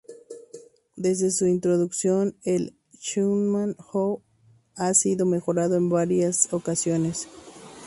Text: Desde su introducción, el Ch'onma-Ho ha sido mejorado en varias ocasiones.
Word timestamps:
Desde 0.95 1.29
su 1.29 1.45
introducción, 1.45 2.35
el 2.43 2.75
Ch'onma-Ho 2.99 4.23
ha 4.75 4.95
sido 4.95 5.27
mejorado 5.27 5.75
en 5.75 5.89
varias 5.89 6.51
ocasiones. 6.51 7.27